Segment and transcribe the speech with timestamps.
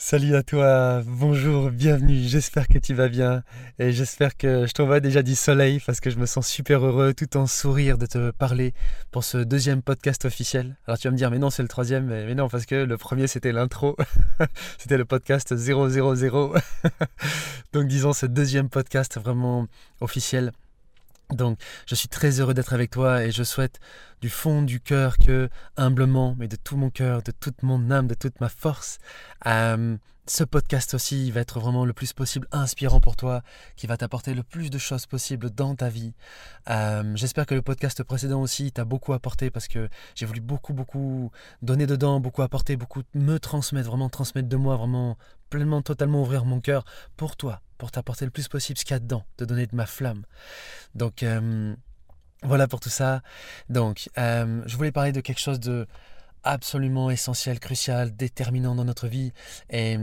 [0.00, 3.42] Salut à toi, bonjour, bienvenue, j'espère que tu vas bien
[3.80, 7.14] et j'espère que je t'envoie déjà du soleil parce que je me sens super heureux
[7.14, 8.74] tout en sourire de te parler
[9.10, 10.76] pour ce deuxième podcast officiel.
[10.86, 12.96] Alors tu vas me dire mais non c'est le troisième, mais, non parce que le
[12.96, 13.96] premier c'était l'intro,
[14.78, 15.82] c'était le podcast 000.
[17.72, 19.66] Donc disons ce deuxième podcast vraiment
[20.00, 20.52] officiel
[21.30, 23.80] donc, je suis très heureux d'être avec toi et je souhaite
[24.20, 28.06] du fond du cœur que, humblement, mais de tout mon cœur, de toute mon âme,
[28.06, 28.98] de toute ma force,
[29.46, 29.96] euh,
[30.28, 33.42] ce podcast aussi va être vraiment le plus possible inspirant pour toi,
[33.76, 36.12] qui va t'apporter le plus de choses possibles dans ta vie.
[36.70, 40.74] Euh, j'espère que le podcast précédent aussi t'a beaucoup apporté parce que j'ai voulu beaucoup,
[40.74, 41.30] beaucoup
[41.62, 45.16] donner dedans, beaucoup apporter, beaucoup me transmettre, vraiment transmettre de moi, vraiment
[45.48, 46.84] pleinement, totalement ouvrir mon cœur
[47.16, 49.74] pour toi, pour t'apporter le plus possible ce qu'il y a dedans, te donner de
[49.74, 50.24] ma flamme.
[50.94, 51.74] Donc euh,
[52.42, 53.22] voilà pour tout ça.
[53.68, 55.86] Donc euh, je voulais parler de quelque chose de
[56.44, 59.32] absolument essentiel, crucial, déterminant dans notre vie.
[59.70, 59.96] Et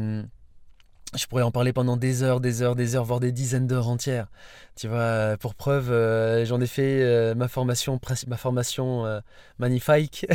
[1.17, 3.87] je pourrais en parler pendant des heures, des heures, des heures, voire des dizaines d'heures
[3.87, 4.27] entières.
[4.75, 9.21] Tu vois, pour preuve, euh, j'en ai fait euh, ma formation, ma formation euh,
[9.57, 10.25] magnifique,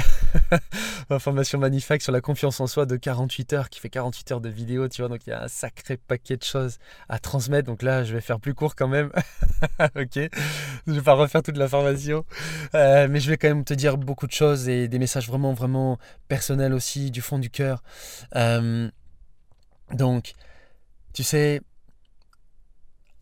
[1.10, 4.40] ma formation magnifique sur la confiance en soi de 48 heures, qui fait 48 heures
[4.40, 6.78] de vidéo, tu vois, donc il y a un sacré paquet de choses
[7.10, 7.66] à transmettre.
[7.66, 9.10] Donc là, je vais faire plus court quand même,
[9.80, 10.30] ok
[10.86, 12.24] Je vais pas refaire toute la formation,
[12.72, 15.98] mais je vais quand même te dire beaucoup de choses et des messages vraiment, vraiment
[16.28, 17.82] personnels aussi, du fond du cœur.
[19.92, 20.32] donc,
[21.12, 21.60] tu sais,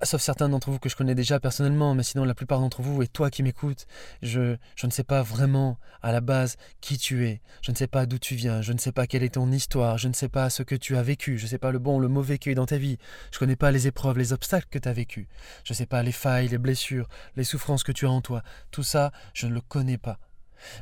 [0.05, 3.03] sauf certains d'entre vous que je connais déjà personnellement, mais sinon la plupart d'entre vous
[3.03, 3.87] et toi qui m'écoutes,
[4.23, 7.87] je, je ne sais pas vraiment à la base qui tu es, je ne sais
[7.89, 10.29] pas d'où tu viens, je ne sais pas quelle est ton histoire, je ne sais
[10.29, 12.39] pas ce que tu as vécu, je ne sais pas le bon ou le mauvais
[12.45, 12.99] est dans ta vie,
[13.33, 15.29] je ne connais pas les épreuves, les obstacles que tu as vécu,
[15.65, 18.43] je ne sais pas les failles, les blessures, les souffrances que tu as en toi,
[18.71, 20.19] tout ça, je ne le connais pas.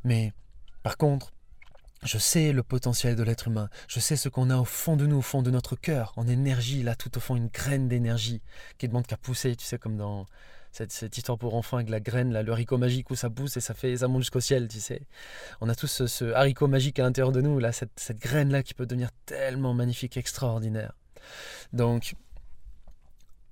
[0.04, 0.32] Mais
[0.82, 1.32] par contre,
[2.02, 3.68] je sais le potentiel de l'être humain.
[3.88, 6.28] Je sais ce qu'on a au fond de nous, au fond de notre cœur, en
[6.28, 8.42] énergie, là, tout au fond, une graine d'énergie
[8.78, 10.26] qui demande qu'à pousser, tu sais, comme dans
[10.72, 13.60] cette, histoire pour enfants avec la graine, là, le haricot magique où ça pousse et
[13.60, 15.02] ça fait, ça monte jusqu'au ciel, tu sais.
[15.60, 18.86] On a tous ce, haricot magique à l'intérieur de nous, là, cette, graine-là qui peut
[18.86, 20.92] devenir tellement magnifique, extraordinaire.
[21.72, 22.14] Donc,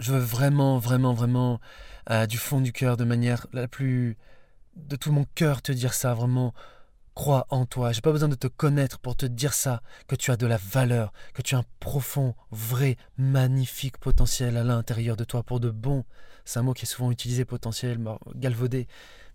[0.01, 1.61] je veux vraiment, vraiment, vraiment,
[2.11, 4.19] euh, du fond du cœur, de manière la plus,
[4.77, 6.53] de tout mon cœur, te dire ça, vraiment
[7.15, 10.33] Crois en toi, j'ai pas besoin de te connaître pour te dire ça, que tu
[10.33, 15.23] as de la valeur, que tu as un profond, vrai, magnifique potentiel à l'intérieur de
[15.23, 16.05] toi pour de bon.
[16.45, 18.01] C'est un mot qui est souvent utilisé, potentiel,
[18.35, 18.89] galvaudé,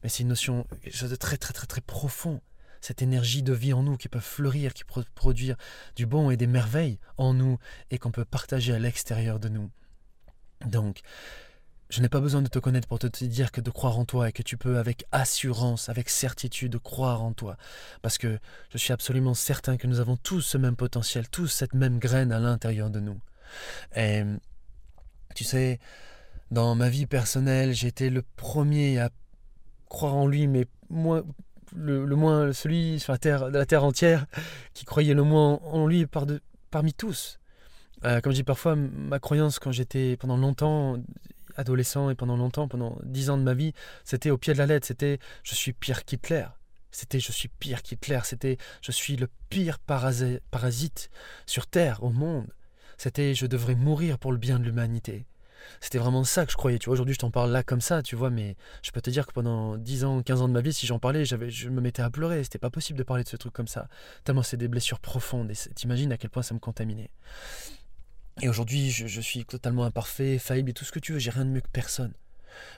[0.03, 2.41] mais c'est une notion de très très très très profond.
[2.81, 5.55] Cette énergie de vie en nous qui peut fleurir, qui peut produire
[5.95, 7.59] du bon et des merveilles en nous
[7.91, 9.69] et qu'on peut partager à l'extérieur de nous.
[10.65, 10.99] Donc,
[11.89, 14.29] je n'ai pas besoin de te connaître pour te dire que de croire en toi
[14.29, 17.57] et que tu peux avec assurance, avec certitude croire en toi.
[18.03, 18.39] Parce que
[18.71, 22.31] je suis absolument certain que nous avons tous ce même potentiel, tous cette même graine
[22.31, 23.19] à l'intérieur de nous.
[23.95, 24.23] Et
[25.33, 25.79] tu sais,
[26.51, 29.09] dans ma vie personnelle, j'étais le premier à
[29.87, 30.67] croire en lui, mais
[31.75, 34.27] le, moins celui sur la terre, entière
[34.75, 36.39] qui croyait le moins en lui par de,
[36.69, 37.39] parmi tous.
[38.05, 40.97] Euh, comme je dis parfois, ma croyance quand j'étais pendant longtemps
[41.59, 44.65] adolescent et pendant longtemps, pendant dix ans de ma vie, c'était au pied de la
[44.65, 46.45] lettre, c'était je suis pire qu'Hitler.
[46.91, 51.09] C'était je suis pire qu'Hitler, c'était je suis le pire parasite
[51.45, 52.47] sur Terre, au monde.
[52.97, 55.25] C'était je devrais mourir pour le bien de l'humanité.
[55.81, 56.79] C'était vraiment ça que je croyais.
[56.79, 59.09] Tu vois, aujourd'hui je t'en parle là comme ça, tu vois, mais je peux te
[59.09, 61.69] dire que pendant 10 ans, 15 ans de ma vie, si j'en parlais, j'avais, je
[61.69, 62.43] me mettais à pleurer.
[62.43, 63.87] C'était pas possible de parler de ce truc comme ça.
[64.23, 67.09] Tellement c'est des blessures profondes et t'imagines à quel point ça me contaminait.
[68.41, 71.45] Et aujourd'hui, je, suis totalement imparfait, faillible et tout ce que tu veux, j'ai rien
[71.45, 72.13] de mieux que personne.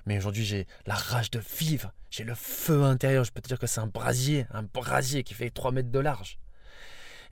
[0.05, 3.23] Mais aujourd'hui, j'ai la rage de vivre, j'ai le feu intérieur.
[3.23, 5.99] Je peux te dire que c'est un brasier, un brasier qui fait 3 mètres de
[5.99, 6.39] large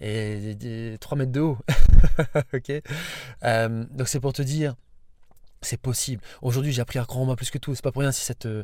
[0.01, 1.57] et 3 mètres de haut.
[3.43, 4.75] euh, Donc c'est pour te dire,
[5.61, 6.23] c'est possible.
[6.41, 7.75] Aujourd'hui, j'ai appris à en moi plus que tout.
[7.75, 8.63] C'est pas pour rien si cette, euh,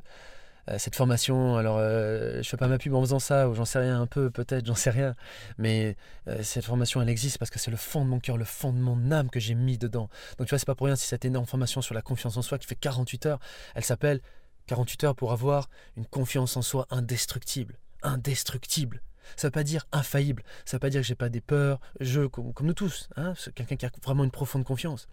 [0.78, 1.58] cette formation.
[1.58, 4.08] Alors, euh, je fais pas ma pub en faisant ça, ou j'en sais rien un
[4.08, 5.16] peu, peut-être, j'en sais rien.
[5.58, 5.96] Mais
[6.28, 8.74] euh, cette formation, elle existe parce que c'est le fond de mon cœur, le fond
[8.74, 10.10] de mon âme que j'ai mis dedans.
[10.38, 12.42] Donc, tu vois, c'est pas pour rien si cette énorme formation sur la confiance en
[12.42, 13.40] soi qui fait 48 heures,
[13.76, 14.22] elle s'appelle
[14.68, 17.78] 48 heures pour avoir une confiance en soi indestructible.
[18.02, 19.02] Indestructible.
[19.36, 20.44] Ça veut pas dire infaillible.
[20.66, 23.10] Ça veut pas dire que j'ai pas des peurs, je, comme, comme nous tous.
[23.16, 25.08] Hein, Quelqu'un qui a vraiment une profonde confiance.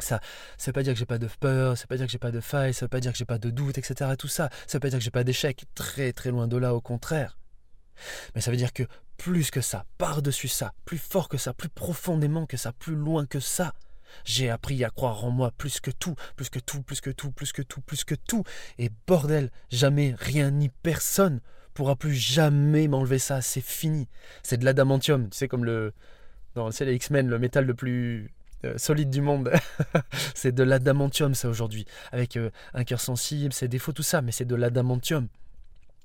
[0.00, 2.12] Ça ne veut pas dire que j'ai pas de peur, ça veut pas dire que
[2.12, 4.10] j'ai pas de faille, ça veut pas dire que j'ai pas de doute, etc.
[4.18, 6.74] Tout ça, ça veut pas dire que j'ai pas d'échec, très très loin de là,
[6.74, 7.38] au contraire.
[8.34, 8.82] Mais ça veut dire que
[9.16, 13.26] plus que ça, par-dessus ça, plus fort que ça, plus profondément que ça, plus loin
[13.26, 13.72] que ça,
[14.24, 17.30] j'ai appris à croire en moi plus que tout, plus que tout, plus que tout,
[17.30, 18.44] plus que tout, plus que tout.
[18.78, 21.40] Et bordel, jamais rien ni personne
[21.72, 24.08] pourra plus jamais m'enlever ça, c'est fini.
[24.42, 25.92] C'est de l'adamantium, tu sais, comme le,
[26.54, 28.32] dans les X-Men, le métal le plus
[28.64, 29.52] euh, solide du monde.
[30.34, 31.86] c'est de l'adamantium, ça, aujourd'hui.
[32.12, 35.28] Avec euh, un cœur sensible, ses défauts, tout ça, mais c'est de l'adamantium.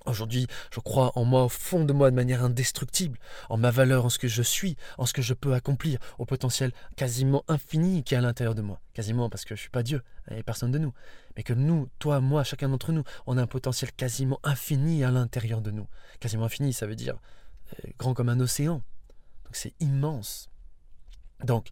[0.06, 3.20] Aujourd'hui, je crois en moi, au fond de moi, de manière indestructible,
[3.50, 6.26] en ma valeur, en ce que je suis, en ce que je peux accomplir, au
[6.26, 8.80] potentiel quasiment infini qui est à l'intérieur de moi.
[8.94, 10.94] Quasiment parce que je ne suis pas Dieu, hein, et personne de nous.
[11.36, 15.12] Mais que nous, toi, moi, chacun d'entre nous, on a un potentiel quasiment infini à
[15.12, 15.88] l'intérieur de nous.
[16.20, 17.18] Quasiment infini, ça veut dire
[17.74, 18.82] euh, grand comme un océan.
[19.46, 20.50] Donc c'est immense.
[21.44, 21.68] Donc,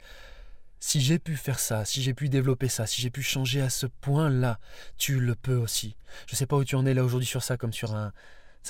[0.80, 3.70] si j'ai pu faire ça, si j'ai pu développer ça, si j'ai pu changer à
[3.70, 4.60] ce point-là,
[4.98, 5.96] tu le peux aussi.
[6.28, 8.14] Je ne sais pas où tu en es là aujourd'hui sur ça, comme sur un,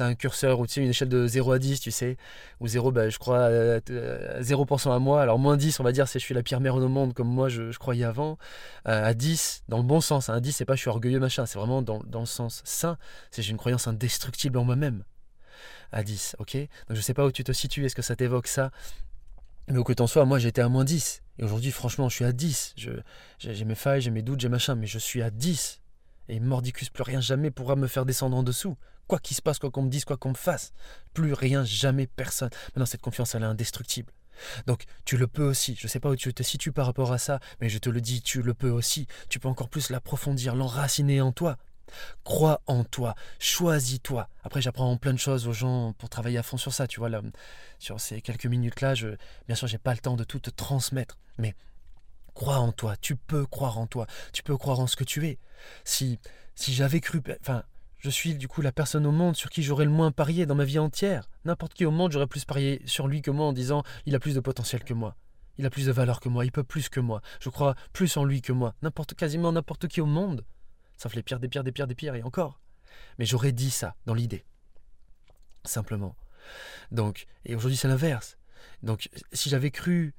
[0.01, 2.17] un curseur ou tu sais, une échelle de 0 à 10, tu sais,
[2.59, 6.19] ou 0, bah, je crois, 0% à moi, alors moins 10, on va dire, c'est
[6.19, 8.37] je suis la pire mère au monde, comme moi je, croyais avant,
[8.87, 10.41] euh, à 10, dans le bon sens, à hein.
[10.41, 12.97] 10, c'est pas je suis orgueilleux, machin, c'est vraiment dans, dans, le sens sain,
[13.31, 15.03] c'est j'ai une croyance indestructible en moi-même,
[15.91, 16.55] à 10, ok?
[16.55, 18.71] Donc je sais pas où tu te situes, est-ce que ça t'évoque ça?
[19.67, 21.21] Mais au que t'en soit, moi j'étais à moins 10.
[21.39, 22.75] Et aujourd'hui, franchement, je suis à 10.
[23.39, 25.81] J'ai mes failles, j'ai mes doutes, j'ai machin, mais je suis à 10.
[26.29, 28.77] Et mordicus, plus rien jamais pourra me faire descendre en dessous.
[29.07, 30.73] Quoi qu'il se passe, quoi qu'on me dise, quoi qu'on me fasse.
[31.13, 32.49] Plus rien, jamais, personne.
[32.69, 34.11] Maintenant, cette confiance, elle est indestructible.
[34.65, 35.75] Donc, tu le peux aussi.
[35.79, 37.89] Je ne sais pas où tu te situes par rapport à ça, mais je te
[37.89, 39.07] le dis, tu le peux aussi.
[39.29, 41.57] Tu peux encore plus l'approfondir, l'enraciner en toi.
[42.23, 44.29] Crois en toi, choisis-toi.
[44.43, 47.09] Après, j'apprends plein de choses aux gens pour travailler à fond sur ça, tu vois,
[47.09, 47.21] là,
[47.79, 48.95] sur ces quelques minutes-là.
[48.95, 49.09] Je,
[49.47, 51.55] bien sûr, j'ai pas le temps de tout te transmettre, mais
[52.33, 55.27] crois en toi, tu peux croire en toi, tu peux croire en ce que tu
[55.27, 55.39] es.
[55.83, 56.19] Si,
[56.55, 57.63] si j'avais cru, enfin,
[57.97, 60.55] je suis du coup la personne au monde sur qui j'aurais le moins parié dans
[60.55, 61.29] ma vie entière.
[61.45, 64.19] N'importe qui au monde, j'aurais plus parié sur lui que moi en disant il a
[64.19, 65.15] plus de potentiel que moi.
[65.57, 67.21] Il a plus de valeur que moi, il peut plus que moi.
[67.39, 68.75] Je crois plus en lui que moi.
[68.83, 70.45] N'importe quasiment n'importe qui au monde.
[70.97, 72.59] Sauf les pires des pires des pires des pires et encore.
[73.19, 74.45] Mais j'aurais dit ça dans l'idée.
[75.63, 76.15] Simplement.
[76.91, 78.37] Donc, et aujourd'hui c'est l'inverse.
[78.83, 80.13] Donc, si j'avais cru,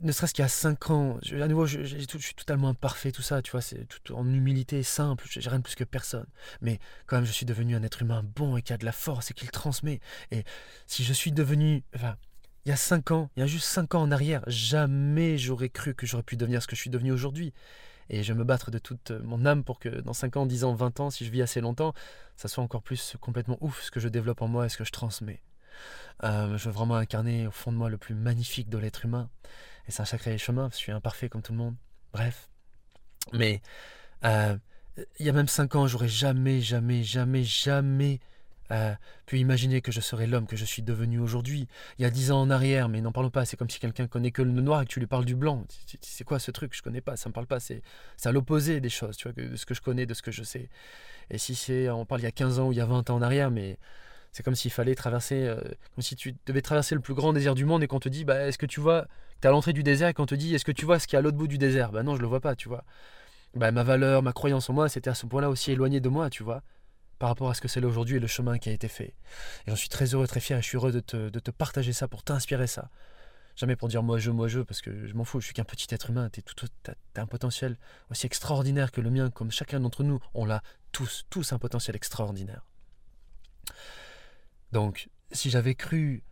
[0.00, 3.42] ne serait-ce qu'il y a 5 ans, à nouveau, je, suis totalement imparfait, tout ça,
[3.42, 6.26] tu vois, c'est tout en humilité, simple, j'ai rien de plus que personne.
[6.60, 8.92] Mais quand même, je suis devenu un être humain bon et qui a de la
[8.92, 10.00] force et qui le transmet.
[10.30, 10.44] Et
[10.86, 12.16] si je suis devenu, enfin,
[12.64, 15.68] il y a 5 ans, il y a juste 5 ans en arrière, jamais j'aurais
[15.68, 17.52] cru que j'aurais pu devenir ce que je suis devenu aujourd'hui.
[18.10, 20.64] Et je vais me battre de toute mon âme pour que dans 5 ans, 10
[20.64, 21.92] ans, 20 ans, si je vis assez longtemps,
[22.36, 24.84] ça soit encore plus complètement ouf ce que je développe en moi et ce que
[24.84, 25.42] je transmets.
[26.24, 29.28] Euh, je veux vraiment incarner au fond de moi le plus magnifique de l'être humain.
[29.88, 31.74] Et c'est un sacré chemin, je suis imparfait comme tout le monde.
[32.12, 32.48] Bref.
[33.32, 33.60] Mais
[34.24, 34.56] euh,
[35.18, 38.20] il y a même 5 ans, j'aurais jamais, jamais, jamais, jamais
[38.72, 38.94] euh,
[39.26, 41.68] pu imaginer que je serais l'homme que je suis devenu aujourd'hui.
[41.98, 44.06] Il y a dix ans en arrière, mais n'en parlons pas, c'est comme si quelqu'un
[44.06, 45.64] connaît que le noir et que tu lui parles du blanc.
[46.00, 47.82] C'est quoi ce truc Je connais pas, ça me parle pas, c'est
[48.24, 50.42] à l'opposé des choses, tu vois, de ce que je connais, de ce que je
[50.42, 50.68] sais.
[51.30, 53.10] Et si c'est, on parle il y a 15 ans ou il y a 20
[53.10, 53.78] ans en arrière, mais
[54.32, 55.56] c'est comme s'il fallait traverser, euh,
[55.94, 58.24] comme si tu devais traverser le plus grand désert du monde et qu'on te dit,
[58.24, 59.06] bah, est-ce que tu vois,
[59.40, 61.06] tu es à l'entrée du désert et qu'on te dit, est-ce que tu vois ce
[61.06, 61.92] qu'il y a à l'autre bout du désert?
[61.92, 62.84] Bah non, je le vois pas, tu vois.
[63.54, 66.30] Bah, ma valeur, ma croyance en moi, c'était à ce point-là aussi éloigné de moi,
[66.30, 66.62] tu vois
[67.18, 69.14] par rapport à ce que c'est aujourd'hui et le chemin qui a été fait.
[69.66, 72.08] Et j'en suis très heureux, très fier et je suis heureux de te, partager ça,
[72.08, 72.90] pour t'inspirer ça.
[73.56, 75.64] Jamais pour dire moi je, moi je, parce que je m'en fous, je suis qu'un
[75.64, 76.42] petit être humain, tu
[76.86, 77.78] as, un potentiel
[78.10, 81.96] aussi extraordinaire que le mien, comme chacun d'entre nous, on l'a tous, tous un potentiel
[81.96, 82.66] extraordinaire.
[84.72, 86.22] Donc, si j'avais cru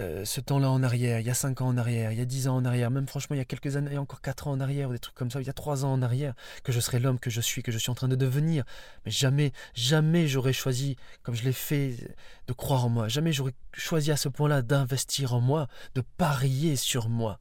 [0.00, 2.24] euh, ce temps-là en arrière, il y a 5 ans en arrière, il y a
[2.24, 4.60] 10 ans en arrière, même franchement il y a quelques années, encore 4 ans en
[4.60, 6.34] arrière, ou des trucs comme ça, il y a 3 ans en arrière,
[6.64, 8.64] que je serais l'homme que je suis, que je suis en train de devenir.
[9.04, 12.16] Mais jamais, jamais j'aurais choisi, comme je l'ai fait,
[12.48, 13.08] de croire en moi.
[13.08, 17.38] Jamais j'aurais choisi à ce point-là d'investir en moi, de parier sur moi.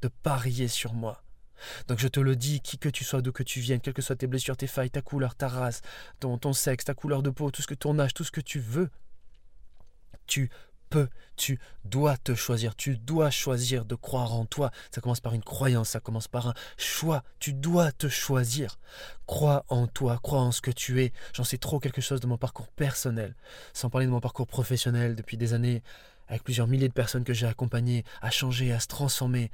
[0.00, 1.24] De parier sur moi.
[1.88, 4.02] Donc je te le dis, qui que tu sois, d'où que tu viennes, quelles que
[4.02, 5.82] soient tes blessures, tes failles, ta couleur, ta race,
[6.20, 8.40] ton, ton sexe, ta couleur de peau, tout ce que ton âge, tout ce que
[8.40, 8.88] tu veux,
[10.28, 10.50] tu
[10.88, 14.70] peux, tu dois te choisir, tu dois choisir de croire en toi.
[14.90, 18.78] Ça commence par une croyance, ça commence par un choix, tu dois te choisir.
[19.26, 21.12] Crois en toi, crois en ce que tu es.
[21.32, 23.34] J'en sais trop quelque chose de mon parcours personnel,
[23.72, 25.82] sans parler de mon parcours professionnel depuis des années,
[26.28, 29.50] avec plusieurs milliers de personnes que j'ai accompagnées à changer, à se transformer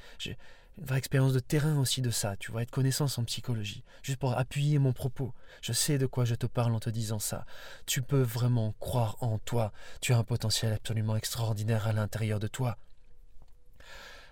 [0.78, 4.19] une vraie expérience de terrain aussi de ça, tu vois, être connaissance en psychologie, juste
[4.19, 5.33] pour appuyer mon propos.
[5.62, 7.47] Je sais de quoi je te parle en te disant ça.
[7.87, 12.49] Tu peux vraiment croire en toi, tu as un potentiel absolument extraordinaire à l'intérieur de
[12.49, 12.76] toi.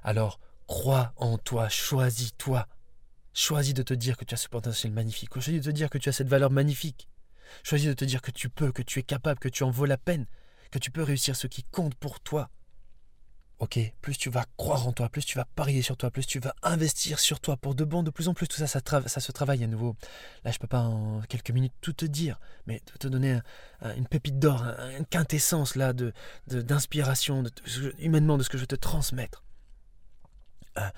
[0.03, 2.67] Alors, crois en toi, choisis-toi.
[3.35, 5.99] Choisis de te dire que tu as ce potentiel magnifique, choisis de te dire que
[5.99, 7.09] tu as cette valeur magnifique.
[7.63, 9.85] Choisis de te dire que tu peux, que tu es capable, que tu en vaux
[9.85, 10.27] la peine,
[10.71, 12.51] que tu peux réussir ce qui compte pour toi.
[13.62, 16.40] Ok, plus tu vas croire en toi, plus tu vas parier sur toi, plus tu
[16.40, 19.62] vas investir sur toi pour de bon, de plus en plus tout ça, se travaille
[19.62, 19.95] à nouveau.
[20.45, 23.38] Là, je peux pas en quelques minutes tout te dire, mais te donner
[23.97, 24.64] une pépite d'or,
[24.99, 26.12] une quintessence là de
[26.49, 27.45] d'inspiration,
[28.00, 29.45] humainement de ce que je veux te transmettre.
[30.75, 30.90] Hein.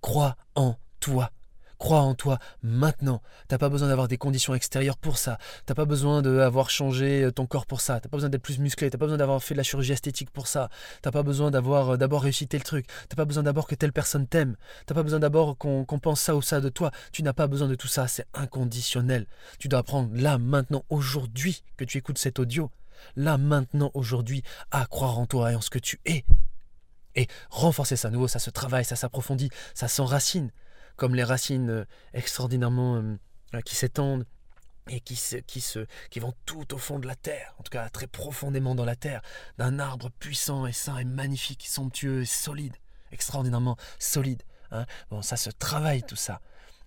[0.00, 1.30] Crois en toi.
[1.78, 3.22] Crois en toi maintenant.
[3.46, 5.38] T'as pas besoin d'avoir des conditions extérieures pour ça.
[5.64, 8.00] T'as pas besoin d'avoir changé euh, ton corps pour ça.
[8.00, 8.90] T'as pas besoin d'être plus musclé.
[8.90, 10.70] T'as pas besoin d'avoir fait de la chirurgie esthétique pour ça.
[11.02, 12.86] T'as pas besoin d'avoir euh, d'abord réussi tel truc.
[13.08, 14.56] T'as pas besoin d'abord que telle personne t'aime.
[14.86, 16.90] T'as pas besoin d'abord qu'on pense ça ou ça de toi.
[17.12, 18.08] Tu n'as pas besoin de tout ça.
[18.08, 19.26] C'est inconditionnel.
[19.60, 22.72] Tu dois apprendre là, maintenant, aujourd'hui que tu écoutes cet audio.
[23.14, 24.42] Là, maintenant, aujourd'hui,
[24.72, 26.24] à croire en toi et en ce que tu es.
[27.14, 28.08] Et renforcer ça.
[28.08, 30.50] À nouveau, ça se travaille, ça s'approfondit, ça s'enracine
[30.98, 33.16] comme les racines euh, extraordinairement euh,
[33.54, 34.26] euh, qui s'étendent
[34.90, 37.70] et qui, se, qui, se, qui vont tout au fond de la terre, en tout
[37.70, 39.22] cas très profondément dans la terre,
[39.56, 42.74] d'un arbre puissant et sain et magnifique, somptueux et solide,
[43.12, 44.42] extraordinairement solide.
[44.70, 44.86] Hein.
[45.10, 46.40] Bon, ça se travaille tout ça.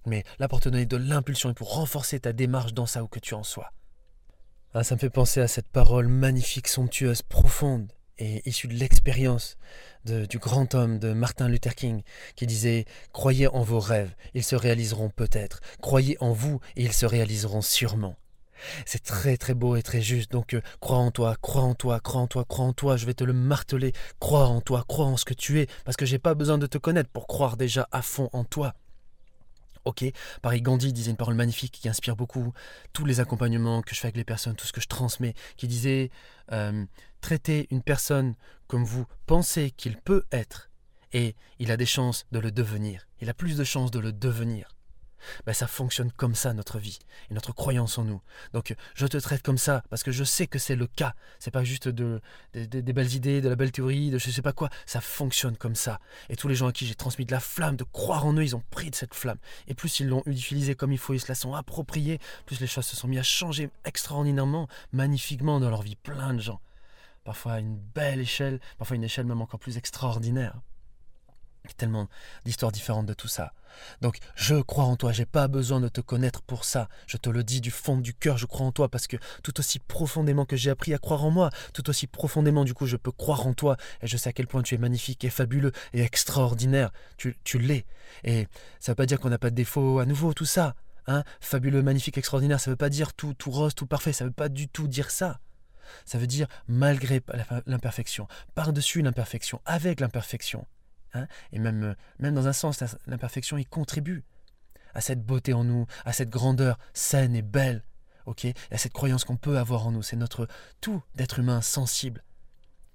[0.06, 3.08] Mais là pour te donner de l'impulsion et pour renforcer ta démarche dans ça où
[3.08, 3.72] que tu en sois.
[4.74, 7.92] Hein, ça me fait penser à cette parole magnifique, somptueuse, profonde
[8.22, 9.58] et issue de l'expérience
[10.06, 12.04] du grand homme de Martin Luther King
[12.36, 15.60] qui disait Croyez en vos rêves, ils se réaliseront peut-être.
[15.82, 18.16] Croyez en vous et ils se réaliseront sûrement.
[18.86, 20.32] C'est très très beau et très juste.
[20.32, 22.96] Donc euh, crois en toi, crois en toi, crois en toi, crois en toi.
[22.96, 23.92] Je vais te le marteler.
[24.20, 26.68] Crois en toi, crois en ce que tu es, parce que j'ai pas besoin de
[26.68, 28.76] te connaître pour croire déjà à fond en toi.
[29.84, 30.06] Ok,
[30.44, 32.54] pareil, Gandhi disait une parole magnifique qui inspire beaucoup
[32.94, 35.68] tous les accompagnements que je fais avec les personnes, tout ce que je transmets, qui
[35.68, 36.12] disait
[36.52, 36.86] euh,
[37.22, 38.36] traitez une personne
[38.68, 40.70] comme vous pensez qu'il peut être,
[41.14, 43.08] et il a des chances de le devenir.
[43.22, 44.76] Il a plus de chances de le devenir
[45.46, 47.00] ben, ça fonctionne comme ça notre vie
[47.30, 48.22] et notre croyance en nous.
[48.54, 51.14] Donc je te traite comme ça parce que je sais que c'est le cas.
[51.40, 52.22] C'est pas juste de,
[52.54, 54.70] des belles idées, de la belle théorie, de je sais pas quoi.
[54.86, 56.00] Ça fonctionne comme ça.
[56.30, 58.44] Et tous les gens à qui j'ai transmis de la flamme, de croire en eux,
[58.44, 59.40] ils ont pris de cette flamme.
[59.68, 62.68] Et plus ils l'ont utilisée comme il faut, ils se la sont appropriés, plus les
[62.68, 65.96] choses se sont mis à changer extraordinairement, magnifiquement dans leur vie.
[65.96, 66.60] Plein de gens.
[67.24, 70.60] Parfois à une belle échelle, parfois une échelle même encore plus extraordinaire.
[71.64, 72.08] Il y a tellement
[72.44, 73.54] d'histoires différentes de tout ça.
[74.02, 76.90] Donc, je crois en toi, j'ai pas besoin de te connaître pour ça.
[77.06, 79.60] Je te le dis du fond du cœur, je crois en toi parce que tout
[79.60, 82.98] aussi profondément que j'ai appris à croire en moi, tout aussi profondément du coup je
[82.98, 85.72] peux croire en toi et je sais à quel point tu es magnifique et fabuleux
[85.94, 86.92] et extraordinaire.
[87.18, 87.86] Tu, tu l'es.
[88.24, 88.48] Et
[88.80, 90.76] ça veut pas dire qu'on n'a pas de défauts à nouveau, tout ça.
[91.08, 94.32] Hein fabuleux, magnifique, extraordinaire, ça veut pas dire tout, tout rose, tout parfait, ça veut
[94.32, 95.40] pas du tout dire ça.
[96.06, 97.22] Ça veut dire malgré
[97.66, 100.66] l'imperfection, par-dessus l'imperfection, avec l'imperfection.
[101.14, 104.24] Hein, et même, même dans un sens, l'imperfection y contribue
[104.94, 107.84] à cette beauté en nous, à cette grandeur saine et belle,
[108.26, 110.04] ok, à cette croyance qu'on peut avoir en nous.
[110.04, 110.48] C'est notre
[110.80, 112.24] tout d'être humain sensible,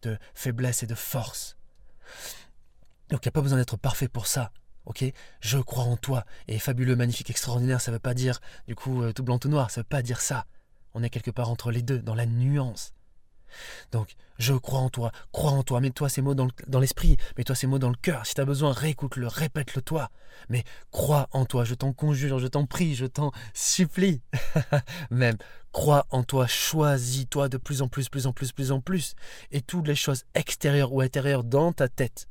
[0.03, 1.57] de faiblesse et de force.
[3.09, 4.53] Donc il n'y a pas besoin d'être parfait pour ça.
[4.85, 5.05] Ok,
[5.41, 6.25] je crois en toi.
[6.47, 9.49] Et fabuleux, magnifique, extraordinaire, ça ne veut pas dire du coup euh, tout blanc, tout
[9.49, 9.71] noir.
[9.71, 10.47] Ça ne veut pas dire ça.
[10.99, 12.95] On est quelque part entre les deux, dans la nuance.
[13.93, 17.67] Donc, je crois en toi, crois en toi, mets-toi ces mots dans l'esprit, mets-toi ces
[17.67, 18.25] mots dans le cœur.
[18.25, 20.11] Si tu as besoin, réécoute-le, répète-le toi.
[20.49, 24.23] Mais crois en toi, je t'en conjure, je t'en prie, je t'en supplie.
[25.11, 25.37] Même,
[25.71, 29.17] crois en toi, choisis-toi de plus en plus, plus en plus, plus en plus.
[29.50, 32.26] Et toutes les choses extérieures ou intérieures dans ta tête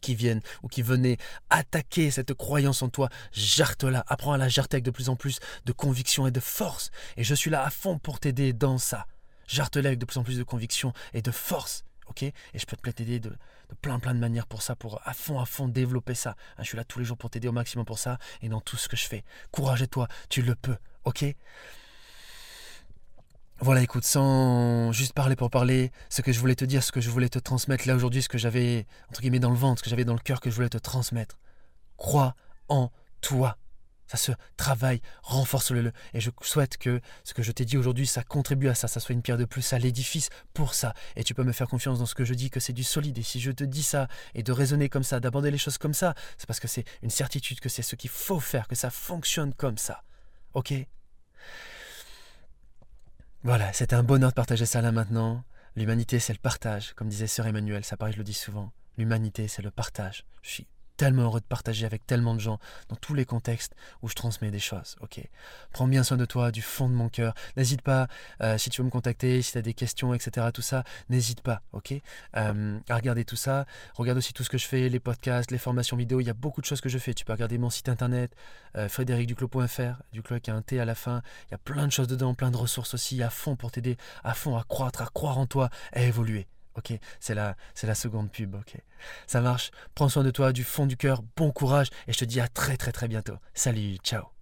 [0.00, 1.16] qui viennent ou qui venaient
[1.50, 5.38] attaquer cette croyance en toi, jarte-la, apprends à la jarter avec de plus en plus
[5.64, 6.90] de conviction et de force.
[7.16, 9.06] Et je suis là à fond pour t'aider dans ça
[9.46, 11.84] j'artelais avec de plus en plus de conviction et de force.
[12.06, 12.22] ok?
[12.22, 15.12] Et je peux te t'aider de, de, plein plein de manières pour ça, pour à
[15.12, 16.36] fond à fond développer ça.
[16.56, 18.60] Hein, je suis là tous les jours pour t'aider au maximum pour ça et dans
[18.60, 19.24] tout ce que je fais.
[19.50, 21.24] Courage et toi, tu le peux, ok?
[23.60, 27.00] Voilà, écoute, sans juste parler pour parler, ce que je voulais te dire, ce que
[27.00, 29.84] je voulais te transmettre là aujourd'hui, ce que j'avais, entre guillemets, dans le ventre, ce
[29.84, 31.38] que j'avais dans le cœur, que je voulais te transmettre.
[31.96, 32.34] Crois
[32.68, 32.90] en
[33.22, 33.56] toi.
[34.08, 35.90] Ça se travaille, renforce-le.
[36.14, 39.00] Et je souhaite que ce que je t'ai dit aujourd'hui, ça contribue à ça, ça
[39.00, 40.94] soit une pierre de plus à l'édifice pour ça.
[41.16, 43.18] Et tu peux me faire confiance dans ce que je dis, que c'est du solide.
[43.18, 45.94] Et si je te dis ça, et de raisonner comme ça, d'aborder les choses comme
[45.94, 48.90] ça, c'est parce que c'est une certitude, que c'est ce qu'il faut faire, que ça
[48.90, 50.04] fonctionne comme ça.
[50.54, 50.72] Ok?
[53.46, 55.44] Voilà, c'était un bonheur de partager ça là maintenant.
[55.76, 58.72] L'humanité, c'est le partage, comme disait Sœur Emmanuel, ça paraît, je le dis souvent.
[58.98, 60.24] L'humanité, c'est le partage.
[60.42, 60.62] Je
[60.96, 64.50] tellement heureux de partager avec tellement de gens dans tous les contextes où je transmets
[64.50, 64.96] des choses.
[65.00, 65.20] Ok,
[65.72, 67.34] prends bien soin de toi du fond de mon cœur.
[67.56, 68.08] N'hésite pas
[68.42, 70.48] euh, si tu veux me contacter, si tu as des questions, etc.
[70.52, 71.62] Tout ça, n'hésite pas.
[71.72, 71.94] Ok,
[72.36, 73.66] euh, à regarder tout ça.
[73.94, 76.20] Regarde aussi tout ce que je fais, les podcasts, les formations vidéo.
[76.20, 77.14] Il y a beaucoup de choses que je fais.
[77.14, 78.34] Tu peux regarder mon site internet,
[78.76, 81.22] euh, frédéricduclos.fr, Duclos avec un T à la fin.
[81.48, 83.96] Il y a plein de choses dedans, plein de ressources aussi à fond pour t'aider,
[84.24, 86.46] à fond à croître, à croire en toi, à évoluer.
[86.76, 88.54] Ok, c'est la, c'est la seconde pub.
[88.54, 88.76] Ok,
[89.26, 89.70] ça marche.
[89.94, 91.22] Prends soin de toi du fond du cœur.
[91.36, 93.36] Bon courage et je te dis à très très très bientôt.
[93.54, 94.35] Salut, ciao.